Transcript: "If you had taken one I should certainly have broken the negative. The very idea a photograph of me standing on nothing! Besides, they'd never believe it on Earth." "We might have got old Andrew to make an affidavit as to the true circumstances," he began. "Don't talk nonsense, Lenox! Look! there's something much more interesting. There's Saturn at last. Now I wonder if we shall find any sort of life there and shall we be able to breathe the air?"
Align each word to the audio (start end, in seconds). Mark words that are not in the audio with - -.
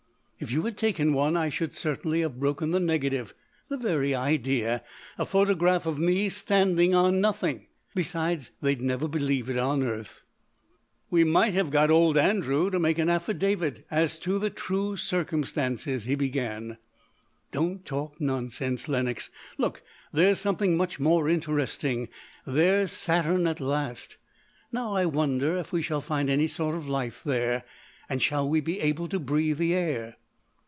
"If 0.43 0.51
you 0.51 0.63
had 0.63 0.75
taken 0.75 1.13
one 1.13 1.37
I 1.37 1.49
should 1.49 1.75
certainly 1.75 2.21
have 2.21 2.39
broken 2.39 2.71
the 2.71 2.79
negative. 2.79 3.35
The 3.69 3.77
very 3.77 4.15
idea 4.15 4.83
a 5.19 5.23
photograph 5.23 5.85
of 5.85 5.99
me 5.99 6.29
standing 6.29 6.95
on 6.95 7.21
nothing! 7.21 7.67
Besides, 7.93 8.49
they'd 8.59 8.81
never 8.81 9.07
believe 9.07 9.51
it 9.51 9.59
on 9.59 9.83
Earth." 9.83 10.23
"We 11.11 11.23
might 11.23 11.53
have 11.53 11.69
got 11.69 11.91
old 11.91 12.17
Andrew 12.17 12.71
to 12.71 12.79
make 12.79 12.97
an 12.97 13.07
affidavit 13.07 13.85
as 13.91 14.17
to 14.21 14.39
the 14.39 14.49
true 14.49 14.97
circumstances," 14.97 16.05
he 16.05 16.15
began. 16.15 16.79
"Don't 17.51 17.85
talk 17.85 18.19
nonsense, 18.19 18.87
Lenox! 18.89 19.29
Look! 19.59 19.83
there's 20.11 20.39
something 20.39 20.75
much 20.75 20.99
more 20.99 21.29
interesting. 21.29 22.09
There's 22.47 22.91
Saturn 22.91 23.45
at 23.45 23.61
last. 23.61 24.17
Now 24.71 24.95
I 24.95 25.05
wonder 25.05 25.55
if 25.59 25.71
we 25.71 25.83
shall 25.83 26.01
find 26.01 26.31
any 26.31 26.47
sort 26.47 26.73
of 26.75 26.87
life 26.89 27.21
there 27.23 27.63
and 28.09 28.23
shall 28.23 28.49
we 28.49 28.59
be 28.59 28.79
able 28.79 29.07
to 29.09 29.19
breathe 29.19 29.59
the 29.59 29.75
air?" 29.75 30.15